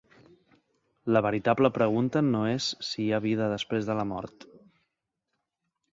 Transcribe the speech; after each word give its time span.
La 1.15 1.21
veritable 1.25 1.71
pregunta 1.75 2.23
no 2.31 2.41
és 2.53 2.71
si 2.89 2.99
hi 3.03 3.07
ha 3.19 3.23
vida 3.29 3.53
després 3.55 3.91
de 3.91 3.99
la 4.01 4.07
mort. 4.15 4.49